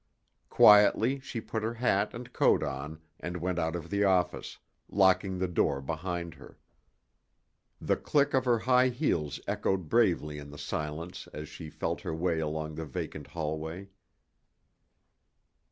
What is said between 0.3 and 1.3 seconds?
Quietly,